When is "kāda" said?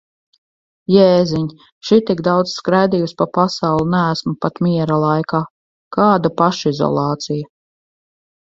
5.99-6.33